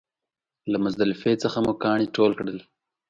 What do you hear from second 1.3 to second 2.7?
څخه مو کاڼي ټول کړل.